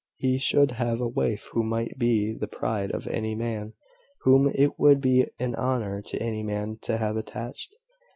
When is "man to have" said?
6.41-7.17